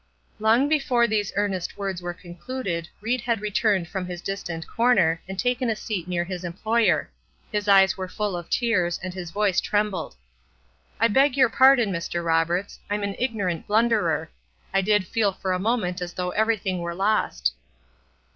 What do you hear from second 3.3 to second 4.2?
returned from his